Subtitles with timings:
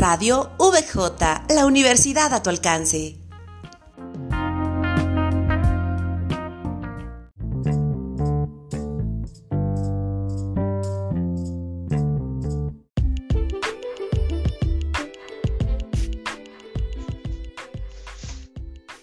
[0.00, 3.18] Radio VJ, la universidad a tu alcance.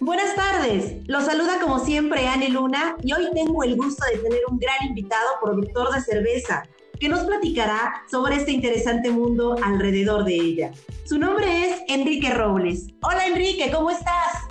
[0.00, 4.40] Buenas tardes, los saluda como siempre Anne Luna y hoy tengo el gusto de tener
[4.50, 6.64] un gran invitado, productor de cerveza,
[6.98, 10.70] que nos platicará sobre este interesante mundo alrededor de ella.
[11.04, 12.88] Su nombre es Enrique Robles.
[13.02, 14.48] Hola Enrique, ¿cómo estás?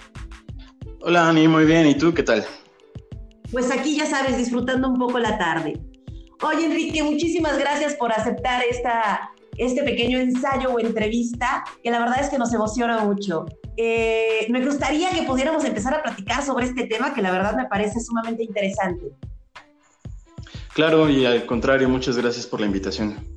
[1.02, 1.88] Hola Ani, muy bien.
[1.88, 2.46] ¿Y tú qué tal?
[3.52, 5.80] Pues aquí ya sabes, disfrutando un poco la tarde.
[6.44, 12.22] Oye Enrique, muchísimas gracias por aceptar esta, este pequeño ensayo o entrevista, que la verdad
[12.22, 13.46] es que nos emociona mucho.
[13.76, 17.66] Eh, me gustaría que pudiéramos empezar a platicar sobre este tema que la verdad me
[17.66, 19.06] parece sumamente interesante.
[20.78, 23.28] Claro, y al contrario, muchas gracias por la invitación.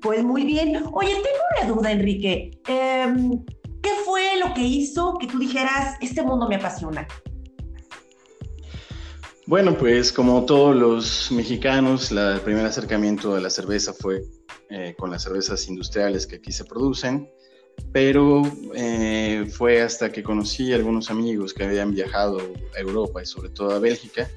[0.00, 0.76] Pues muy bien.
[0.92, 2.52] Oye, tengo una duda, Enrique.
[2.68, 3.44] Em,
[3.82, 7.04] ¿Qué fue lo que hizo que tú dijeras, este mundo me apasiona?
[9.48, 14.22] Bueno, pues como todos los mexicanos, la, el primer acercamiento a la cerveza fue
[14.70, 17.28] eh, con las cervezas industriales que aquí se producen,
[17.90, 22.38] pero eh, fue hasta que conocí a algunos amigos que habían viajado
[22.76, 24.30] a Europa y sobre todo a Bélgica,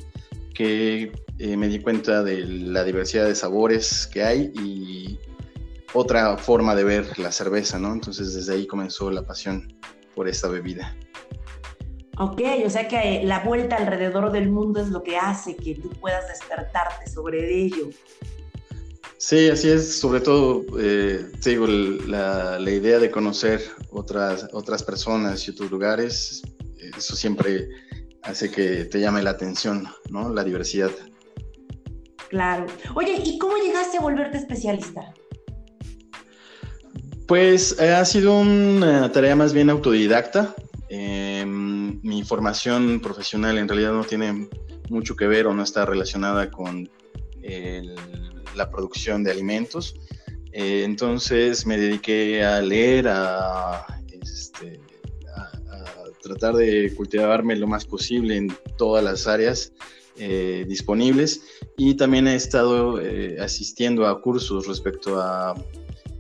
[0.53, 5.19] que eh, me di cuenta de la diversidad de sabores que hay y
[5.93, 7.93] otra forma de ver la cerveza, ¿no?
[7.93, 9.73] Entonces desde ahí comenzó la pasión
[10.15, 10.95] por esta bebida.
[12.17, 15.89] Ok, o sea que la vuelta alrededor del mundo es lo que hace que tú
[15.89, 17.89] puedas despertarte sobre ello.
[19.17, 25.47] Sí, así es, sobre todo, eh, digo, la, la, idea de conocer otras, otras personas
[25.47, 26.41] y otros lugares,
[26.97, 27.69] eso siempre
[28.23, 30.33] hace que te llame la atención, ¿no?
[30.33, 30.91] La diversidad.
[32.29, 32.65] Claro.
[32.95, 35.13] Oye, ¿y cómo llegaste a volverte especialista?
[37.27, 40.55] Pues eh, ha sido una tarea más bien autodidacta.
[40.89, 44.49] Eh, mi formación profesional en realidad no tiene
[44.89, 46.89] mucho que ver o no está relacionada con
[47.41, 47.95] el,
[48.55, 49.95] la producción de alimentos.
[50.51, 53.85] Eh, entonces me dediqué a leer, a,
[54.21, 54.81] este,
[56.21, 59.73] tratar de cultivarme lo más posible en todas las áreas
[60.17, 61.41] eh, disponibles
[61.77, 65.55] y también he estado eh, asistiendo a cursos respecto a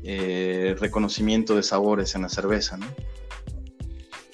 [0.03, 2.79] eh, reconocimiento de sabores en la cerveza.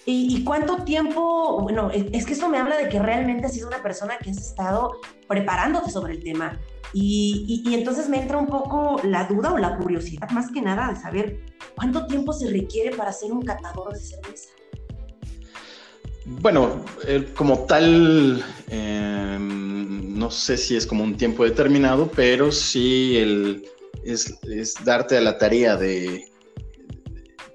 [0.10, 1.60] ¿Y, cuánto tiempo?
[1.62, 4.38] Bueno, es que esto me habla de que realmente has sido una persona que has
[4.38, 6.62] estado preparándote sobre el tema.
[6.94, 10.62] Y, y, y, entonces me entra un poco la duda o la curiosidad, más que
[10.62, 11.42] nada, de saber
[11.76, 14.57] cuánto tiempo se requiere para ser un catador de cerveza.
[16.30, 16.84] Bueno,
[17.36, 23.66] como tal, eh, no sé si es como un tiempo determinado, pero sí el,
[24.04, 26.26] es, es, darte a la tarea de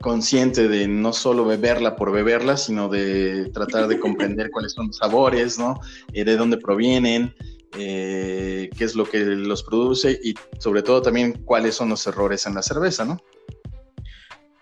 [0.00, 4.96] consciente de no solo beberla por beberla, sino de tratar de comprender cuáles son los
[4.96, 5.78] sabores, ¿no?
[6.14, 7.34] Eh, de dónde provienen,
[7.76, 12.46] eh, qué es lo que los produce y sobre todo también cuáles son los errores
[12.46, 13.18] en la cerveza, ¿no?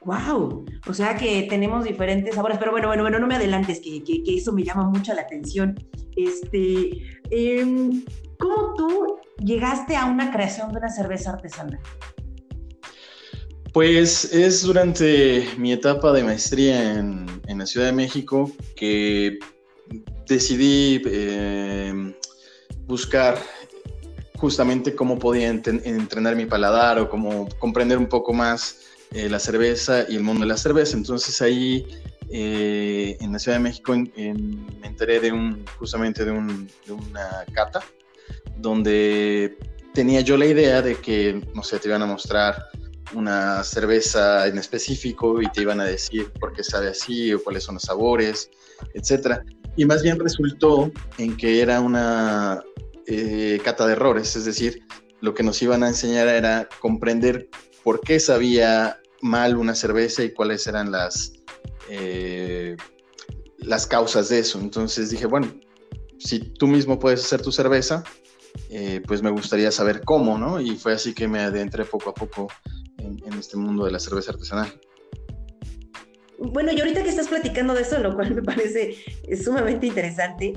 [0.04, 0.64] ¡Wow!
[0.86, 4.22] O sea que tenemos diferentes sabores, pero bueno, bueno, bueno, no me adelantes, que, que,
[4.26, 5.74] eso me llama mucho la atención.
[6.16, 6.90] Este,
[7.30, 7.90] eh,
[8.38, 11.78] ¿Cómo tú llegaste a una creación de una cerveza artesanal?
[13.72, 19.38] Pues es durante mi etapa de maestría en, en la Ciudad de México que
[20.26, 22.14] decidí eh,
[22.86, 23.38] buscar
[24.36, 30.04] justamente cómo podía entrenar mi paladar o cómo comprender un poco más eh, la cerveza
[30.08, 30.96] y el mundo de la cerveza.
[30.96, 31.86] Entonces ahí
[32.30, 37.82] eh, en la Ciudad de México me enteré de un, justamente de, un, una cata
[38.56, 39.58] donde
[39.92, 42.66] tenía yo la idea de que, no sé, te iban a mostrar
[43.12, 47.64] una cerveza en específico y te iban a decir por qué sabe así o cuáles
[47.64, 48.50] son los sabores,
[48.94, 49.44] etcétera.
[49.76, 52.62] Y más bien resultó en que era una
[53.06, 54.82] eh, cata de errores, es decir,
[55.20, 57.48] lo que nos iban a enseñar era comprender
[57.82, 61.32] por qué sabía mal una cerveza y cuáles eran las,
[61.88, 62.76] eh,
[63.58, 64.58] las causas de eso.
[64.60, 65.52] Entonces dije, bueno,
[66.18, 68.04] si tú mismo puedes hacer tu cerveza,
[68.70, 70.60] eh, pues me gustaría saber cómo, ¿no?
[70.60, 72.48] Y fue así que me adentré poco a poco
[72.98, 74.72] en, en este mundo de la cerveza artesanal.
[76.38, 78.96] Bueno, y ahorita que estás platicando de eso, lo cual me parece
[79.44, 80.54] sumamente interesante,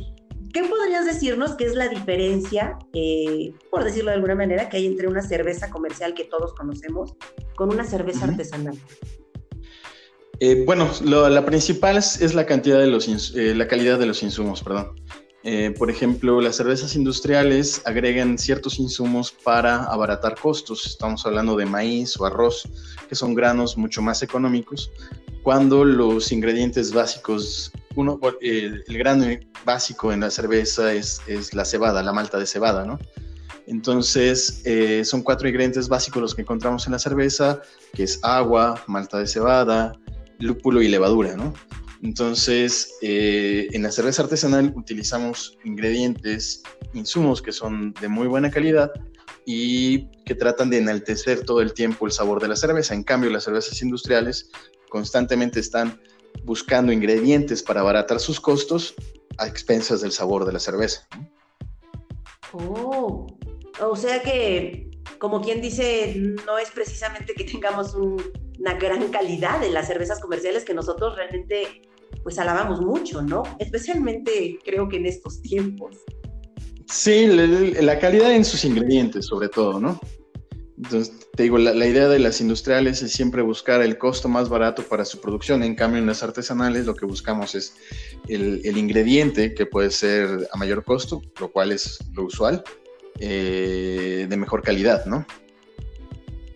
[0.54, 4.86] ¿qué podrías decirnos que es la diferencia, eh, por decirlo de alguna manera, que hay
[4.86, 7.16] entre una cerveza comercial que todos conocemos
[7.56, 8.32] con una cerveza uh -huh.
[8.32, 8.78] artesanal?
[10.40, 14.06] Eh, bueno, lo, la principal es, es, la cantidad de los, eh, la calidad de
[14.06, 14.96] los insumos, perdón.
[15.46, 20.86] Eh, por ejemplo, las cervezas industriales agregan ciertos insumos para abaratar costos.
[20.86, 22.64] Estamos hablando de maíz o arroz,
[23.10, 24.92] que son granos mucho más económicos,
[25.44, 29.26] cuando los ingredientes básicos, uno, el, grano
[29.66, 32.98] básico en la cerveza es, es, la cebada, la malta de cebada, ¿no?
[33.68, 37.62] Entonces, eh, son cuatro ingredientes básicos los que encontramos en la cerveza,
[37.94, 39.94] que es agua, malta de cebada,
[40.40, 41.54] lúpulo y levadura, ¿no?
[42.02, 46.64] Entonces, eh, en la cerveza artesanal utilizamos ingredientes,
[46.94, 48.92] insumos que son de muy buena calidad
[49.46, 52.94] y que tratan de enaltecer todo el tiempo el sabor de la cerveza.
[52.94, 54.50] En cambio, las cervezas industriales
[54.94, 56.00] constantemente están
[56.44, 58.94] buscando ingredientes para abaratar sus costos
[59.40, 61.08] a expensas del sabor de la cerveza.
[62.52, 63.26] Oh,
[63.82, 66.14] o sea que, como quien dice,
[66.46, 71.82] no es precisamente que tengamos una gran calidad de las cervezas comerciales que nosotros realmente
[72.22, 73.42] pues alabamos mucho, ¿no?
[73.58, 75.98] Especialmente creo que en estos tiempos.
[76.86, 80.00] Sí, la, calidad en sus ingredientes, sobre todo, ¿no?
[80.84, 84.84] Entonces, te digo, la, idea de las industriales es siempre buscar el costo más barato
[84.84, 85.64] para su producción.
[85.64, 87.76] En cambio, en las artesanales lo que buscamos es
[88.28, 92.64] el, ingrediente que puede ser a mayor costo, lo cual es lo usual,
[93.20, 95.26] eh, de mejor calidad, ¿no?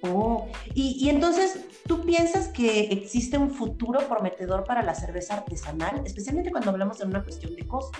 [0.01, 6.01] Oh, y, y entonces, ¿Tú piensas que existe un futuro prometedor para la cerveza artesanal,
[6.05, 7.97] especialmente cuando hablamos de una cuestión de costo?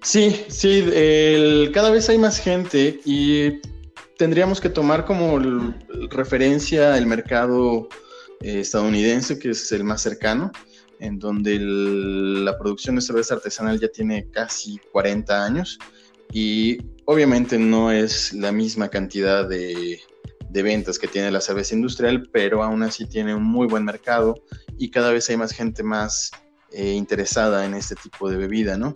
[0.00, 0.82] Sí, sí,
[1.74, 3.60] cada vez hay más gente y
[4.18, 5.38] tendríamos que tomar como
[6.10, 7.88] referencia el mercado
[8.40, 10.52] eh, estadounidense, que es el más cercano,
[11.00, 15.78] en donde la producción de cerveza artesanal ya tiene casi 40 años
[16.32, 20.00] y obviamente no es la misma cantidad de,
[20.50, 24.36] de ventas que tiene la cerveza industrial, pero aún así tiene un muy buen mercado
[24.78, 26.30] y cada vez hay más gente más
[26.72, 28.92] eh, interesada en este tipo de bebida, ¿no?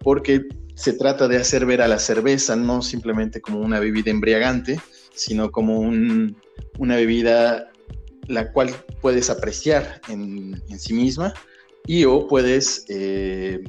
[0.00, 0.46] Porque
[0.80, 4.80] se trata de hacer ver a la cerveza no simplemente como una bebida embriagante,
[5.14, 7.70] sino como una bebida
[8.28, 8.70] la cual
[9.02, 11.34] puedes apreciar en, sí misma
[11.84, 13.62] y o puedes eh,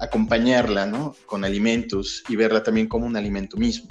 [0.00, 1.16] acompañarla ¿no?
[1.24, 3.88] con alimentos y verla también como un alimento mismo.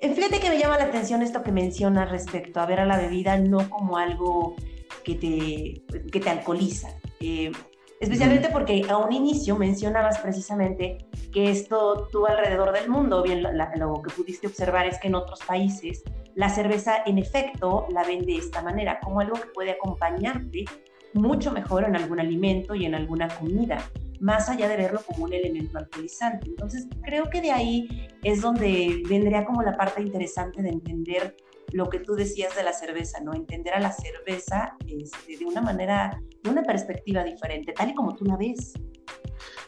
[0.00, 3.36] Fíjate que me llama la atención esto que mencionas respecto a ver a la bebida
[3.36, 4.56] no como algo
[5.04, 6.88] que te, que te alcoholiza.
[7.20, 7.52] Eh,
[8.00, 14.02] especialmente porque a un inicio mencionabas precisamente que esto tú alrededor del mundo, bien lo
[14.02, 16.02] que pudiste observar es que en otros países
[16.34, 20.64] la cerveza en efecto la ven de esta manera, como algo que puede acompañarte
[21.12, 23.78] mucho mejor en algún alimento y en alguna comida
[24.20, 26.46] más allá de verlo como un elemento alcoholizante.
[26.48, 31.36] Entonces, creo que de ahí es donde vendría como la parte interesante de entender
[31.72, 33.34] lo que tú decías de la cerveza, ¿no?
[33.34, 38.14] Entender a la cerveza este, de una manera, de una perspectiva diferente, tal y como
[38.14, 38.72] tú la ves.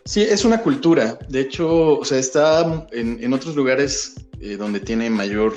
[0.05, 1.19] Sí, es una cultura.
[1.29, 5.55] De hecho, o sea, está en, otros lugares eh, donde tiene mayor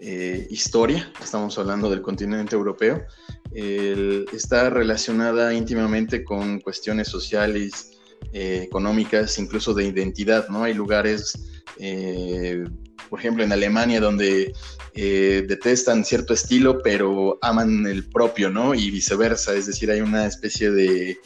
[0.00, 3.02] eh, historia, estamos hablando del continente europeo,
[3.50, 7.98] está relacionada íntimamente con cuestiones sociales
[8.32, 10.64] eh, económicas, incluso de identidad, ¿no?
[10.64, 11.32] Hay lugares,
[11.78, 12.62] eh,
[13.08, 14.52] por ejemplo, en Alemania donde
[14.94, 18.74] eh, detestan cierto estilo, pero aman el propio, ¿no?
[18.74, 21.18] Y viceversa, es decir, hay una especie de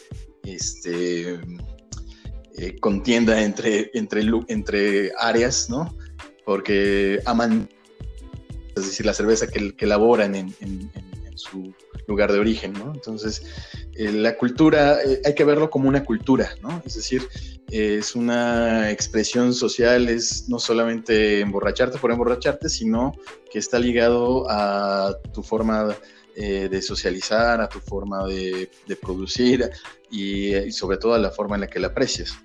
[0.44, 1.38] este,
[2.80, 5.96] contienda entre, entre, entre áreas, ¿no?
[6.44, 7.68] Porque aman,
[8.76, 10.54] es decir, la cerveza que, elaboran en,
[11.34, 11.74] su
[12.06, 12.92] lugar de origen, ¿no?
[12.94, 16.82] Entonces, eh, la cultura, eh, hay que verlo como una cultura, ¿no?
[16.84, 17.28] Es decir,
[17.70, 23.12] es una expresión social, es no solamente emborracharte por emborracharte, sino
[23.50, 25.94] que está ligado a tu forma
[26.34, 28.70] eh, de socializar, a tu forma de,
[29.00, 29.70] producir
[30.10, 32.38] y, sobre todo a la forma en la que la aprecias.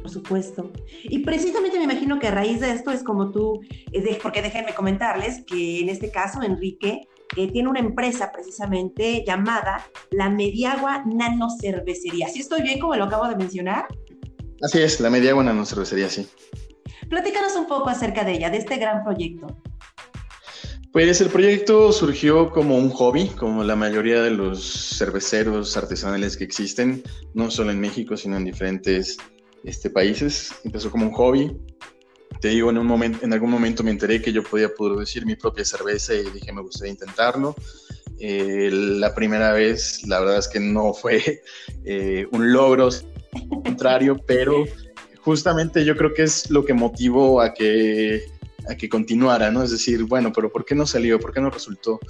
[0.00, 0.72] Por supuesto.
[1.02, 3.60] Y precisamente me imagino que a raíz de esto es como tú,
[4.22, 7.08] porque déjenme comentarles que en este caso Enrique
[7.46, 12.28] tiene una empresa precisamente llamada la Mediagua Nano Cervecería.
[12.28, 13.86] ¿Sí estoy bien como lo acabo de mencionar?
[14.60, 16.28] Así es, la Mediagua Nano Cervecería, sí.
[17.08, 19.46] Platícanos un poco acerca de ella, de este gran proyecto.
[20.92, 26.44] Pues el proyecto surgió como un hobby, como la mayoría de los cerveceros artesanales que
[26.44, 27.02] existen,
[27.34, 29.18] no solo en México, sino en diferentes
[29.64, 30.52] este, países.
[30.64, 31.56] Empezó como un hobby,
[32.40, 35.34] te digo, en, un momento, en algún momento me enteré que yo podía producir mi
[35.34, 37.54] propia cerveza y dije, me gustaría intentarlo.
[38.20, 41.42] Eh, la primera vez, la verdad es que no fue
[41.84, 42.90] eh, un logro,
[43.64, 44.64] contrario, pero
[45.20, 48.22] justamente yo creo que es lo que motivó a que,
[48.68, 49.62] a que continuara, ¿no?
[49.62, 51.18] Es decir, bueno, pero ¿por qué no salió?
[51.18, 52.00] ¿Por qué no resultó?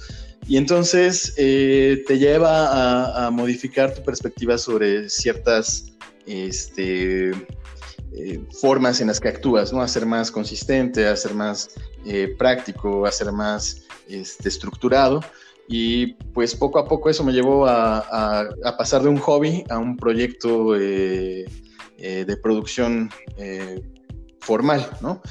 [0.47, 5.89] Y entonces eh, te lleva a, a, modificar tu perspectiva sobre ciertas
[6.29, 7.31] este,
[8.11, 9.81] eh, formas en las que actúas, ¿no?
[9.81, 11.69] A más consistente, a ser más
[12.05, 15.21] eh, práctico, a ser más este, estructurado.
[15.67, 18.47] Y pues poco a poco eso me llevó a,
[18.77, 21.45] pasar de un hobby a un proyecto de
[22.41, 23.11] producción
[24.39, 25.21] formal, ¿no?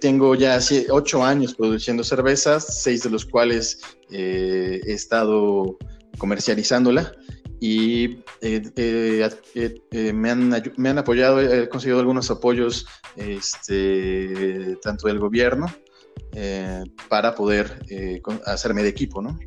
[0.00, 3.78] tengo ya ocho años produciendo cervezas, seis de los cuales
[4.10, 5.76] he estado
[6.16, 7.12] comercializándola
[7.66, 9.30] y eh, eh,
[9.90, 15.74] eh, me, han, me, han, apoyado, he conseguido algunos apoyos este, tanto del gobierno
[17.08, 17.80] para poder
[18.44, 19.38] hacerme de equipo, ¿no?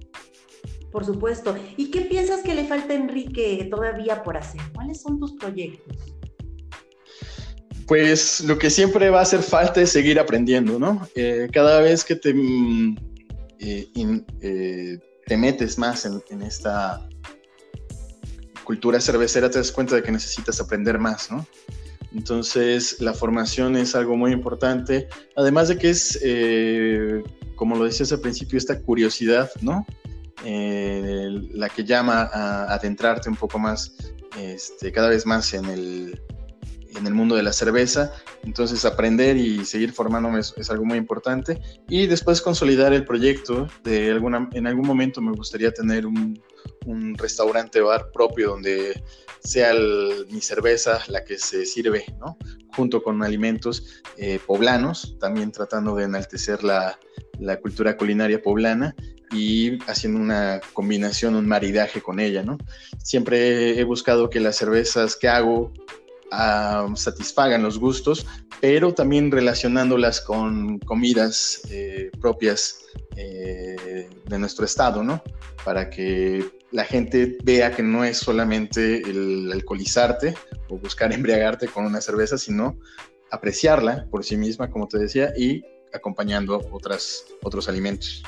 [0.92, 1.56] Por supuesto.
[1.76, 4.62] ¿Y qué piensas que le falta a Enrique todavía por hacer?
[4.74, 5.96] ¿Cuáles son tus proyectos?
[7.86, 11.08] Pues lo que siempre va a hacer falta es seguir aprendiendo, ¿no?
[11.54, 12.96] cada vez que te, mm,
[13.60, 17.08] te metes más en esta
[18.68, 21.48] cultura cervecera te das cuenta de que necesitas aprender más, ¿no?
[22.14, 25.08] Entonces, la formación es algo muy importante,
[25.38, 27.24] además de que es, eh,
[27.56, 29.86] como lo decías al principio, esta curiosidad, ¿no?
[30.44, 33.96] Eh, la que llama a adentrarte un poco más,
[34.38, 36.22] este, cada vez más en el,
[36.98, 38.12] en el mundo de la cerveza.
[38.44, 41.60] Entonces aprender y seguir formándome es, algo muy importante.
[41.88, 43.68] Y después consolidar el proyecto.
[43.84, 46.42] De alguna, en algún momento me gustaría tener un,
[46.86, 49.02] un restaurante bar propio donde
[49.40, 49.74] sea
[50.30, 52.38] mi cerveza la que se sirve, ¿no?
[52.78, 57.00] junto con alimentos eh, poblanos, también tratando de enaltecer la,
[57.40, 58.96] la cultura culinaria poblana
[59.32, 62.58] y haciendo una combinación, un maridaje con ella, ¿no?
[63.04, 65.74] Siempre he buscado que las cervezas que hago
[66.96, 68.26] satisfagan los gustos,
[68.60, 72.80] pero también relacionándolas con comidas eh, propias
[73.16, 75.22] eh, de nuestro estado, ¿no?
[75.64, 80.36] Para que la gente vea que no es solamente el alcoholizarte
[80.70, 82.78] o buscar embriagarte con una cerveza, sino
[83.32, 88.24] apreciarla por sí misma, como te decía, y acompañando otras, otros alimentos.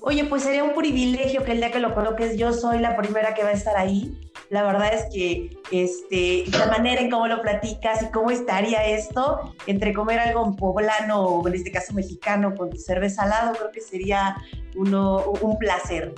[0.00, 3.34] Oye, pues sería un privilegio que el día que lo coloques yo soy la primera
[3.34, 4.31] que va a estar ahí.
[4.52, 9.54] La verdad es que este, la manera en cómo lo platicas y cómo estaría esto
[9.66, 14.36] entre comer algo poblano o en este caso mexicano con cerveza al creo que sería
[14.76, 16.14] uno, un placer.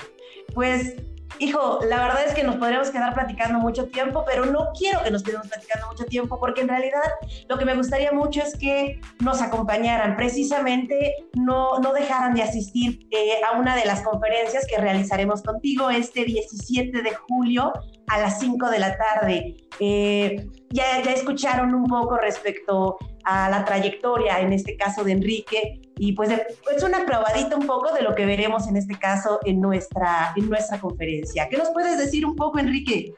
[0.53, 0.97] Pues
[1.39, 5.11] Hijo, la verdad es que nos podríamos quedar platicando mucho tiempo, pero no quiero que
[5.11, 7.03] nos quedemos platicando mucho tiempo porque en realidad
[7.49, 13.07] lo que me gustaría mucho es que nos acompañaran, precisamente no, no dejaran de asistir
[13.11, 17.73] eh, a una de las conferencias que realizaremos contigo este 17 de julio
[18.07, 19.57] a las 5 de la tarde.
[19.81, 25.81] Eh, ya, ya escucharon un poco respecto a la trayectoria, en este caso de Enrique,
[25.97, 29.61] y pues es una probadita un poco de lo que veremos en este caso en
[29.61, 31.49] nuestra, en nuestra conferencia.
[31.49, 33.15] ¿Qué nos puedes decir un poco, Enrique?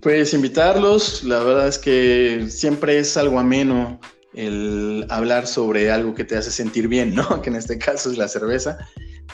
[0.00, 3.98] Pues invitarlos, la verdad es que siempre es algo ameno
[4.34, 7.24] el hablar sobre algo que te hace sentir bien, ¿no?
[7.42, 8.78] Que en este caso es la cerveza.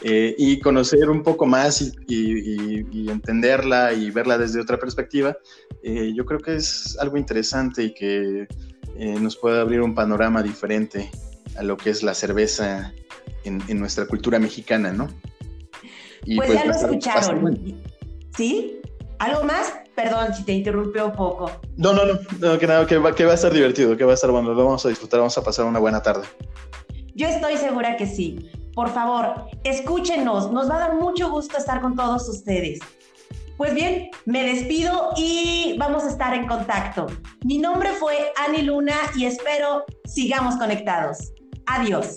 [0.02, 5.36] Eh, y conocer un poco más y, entenderla y verla desde otra perspectiva,
[5.82, 8.46] eh, yo creo que es algo interesante y que
[8.96, 11.10] eh, nos puede abrir un panorama diferente
[11.60, 12.94] a lo que es la cerveza
[13.44, 15.08] en, nuestra cultura mexicana, ¿no?
[16.34, 17.82] pues, ya lo escucharon.
[18.34, 18.80] ¿Sí?
[19.18, 19.74] ¿Algo más?
[19.94, 21.50] Perdón si te interrumpe un poco.
[21.76, 22.04] No, no,
[22.38, 24.54] no, que, nada, que, va, que va a estar divertido, que va a estar bueno,
[24.54, 26.26] lo vamos a disfrutar, vamos a pasar una buena tarde.
[27.14, 28.50] Yo estoy segura que sí.
[28.72, 32.78] Por favor, escúchenos, nos va a dar mucho gusto estar con todos ustedes.
[33.58, 37.06] Pues bien, me despido y vamos a estar en contacto.
[37.44, 41.34] Mi nombre fue Ani Luna y espero sigamos conectados.
[41.72, 42.16] Adiós.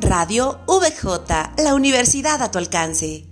[0.00, 3.27] Radio VJ, la universidad a tu alcance.